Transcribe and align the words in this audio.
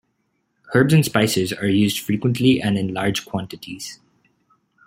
Herbs 0.73 0.95
and 0.95 1.05
spices 1.05 1.53
are 1.53 1.67
used 1.67 1.99
frequently 1.99 2.59
and 2.59 2.75
in 2.75 2.91
large 2.91 3.23
quantities. 3.23 3.99